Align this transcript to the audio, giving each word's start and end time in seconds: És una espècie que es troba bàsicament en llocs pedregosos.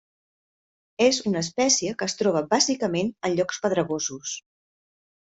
És 1.07 1.19
una 1.31 1.43
espècie 1.45 1.93
que 1.99 2.07
es 2.11 2.17
troba 2.21 2.41
bàsicament 2.53 3.13
en 3.29 3.37
llocs 3.41 3.61
pedregosos. 3.67 4.33